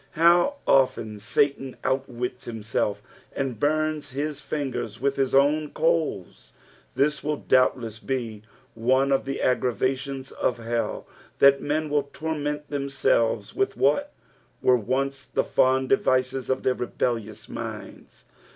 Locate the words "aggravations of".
9.41-10.57